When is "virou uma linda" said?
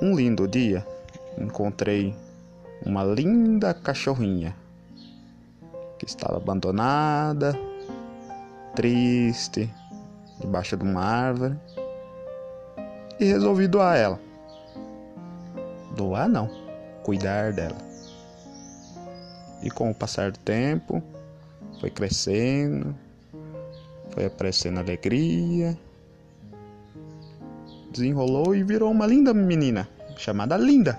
28.62-29.32